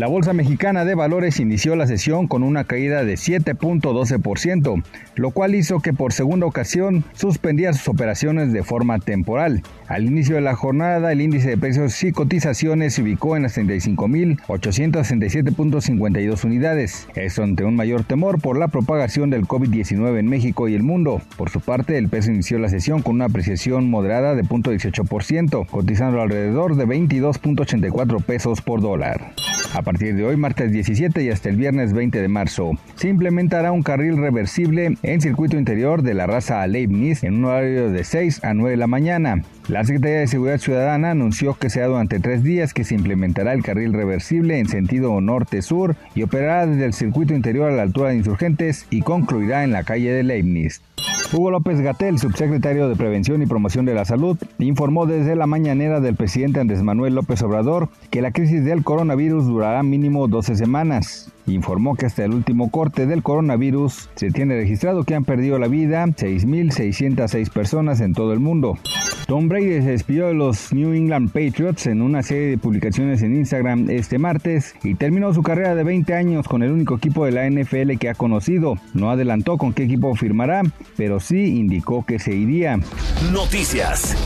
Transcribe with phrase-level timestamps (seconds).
[0.00, 4.82] La Bolsa Mexicana de Valores inició la sesión con una caída de 7.12%,
[5.16, 9.62] lo cual hizo que por segunda ocasión suspendiera sus operaciones de forma temporal.
[9.88, 13.58] Al inicio de la jornada, el índice de precios y cotizaciones se ubicó en las
[13.58, 20.76] 35.867.52 unidades, esto ante un mayor temor por la propagación del COVID-19 en México y
[20.76, 21.20] el mundo.
[21.36, 26.22] Por su parte, el peso inició la sesión con una apreciación moderada de 0.18%, cotizando
[26.22, 29.34] alrededor de 22.84 pesos por dólar.
[29.90, 33.82] Partir de hoy, martes 17 y hasta el viernes 20 de marzo, se implementará un
[33.82, 38.54] carril reversible en circuito interior de la raza Leibniz en un horario de 6 a
[38.54, 39.42] 9 de la mañana.
[39.66, 43.64] La Secretaría de Seguridad Ciudadana anunció que será durante tres días que se implementará el
[43.64, 48.18] carril reversible en sentido norte-sur y operará desde el circuito interior a la altura de
[48.18, 50.82] insurgentes y concluirá en la calle de Leibniz.
[51.32, 56.00] Hugo López Gatel, subsecretario de Prevención y Promoción de la Salud, informó desde la mañanera
[56.00, 61.30] del presidente Andrés Manuel López Obrador que la crisis del coronavirus durará mínimo 12 semanas.
[61.52, 65.68] Informó que hasta el último corte del coronavirus se tiene registrado que han perdido la
[65.68, 68.78] vida 6.606 personas en todo el mundo.
[69.26, 73.36] Tom Brady se despidió de los New England Patriots en una serie de publicaciones en
[73.36, 77.32] Instagram este martes y terminó su carrera de 20 años con el único equipo de
[77.32, 78.74] la NFL que ha conocido.
[78.92, 80.62] No adelantó con qué equipo firmará,
[80.96, 82.78] pero sí indicó que se iría.
[83.32, 84.16] Noticias.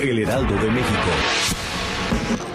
[0.00, 2.51] El Heraldo de México.